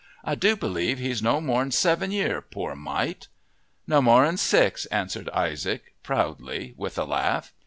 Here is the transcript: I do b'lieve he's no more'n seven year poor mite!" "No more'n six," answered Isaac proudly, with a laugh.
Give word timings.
I 0.23 0.33
do 0.33 0.55
b'lieve 0.55 0.97
he's 0.97 1.21
no 1.21 1.39
more'n 1.39 1.69
seven 1.69 2.09
year 2.09 2.41
poor 2.41 2.75
mite!" 2.75 3.27
"No 3.85 4.01
more'n 4.01 4.37
six," 4.37 4.87
answered 4.87 5.29
Isaac 5.29 5.93
proudly, 6.01 6.73
with 6.75 6.97
a 6.97 7.05
laugh. 7.05 7.53